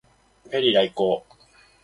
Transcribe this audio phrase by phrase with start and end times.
[0.49, 1.23] ペリー来航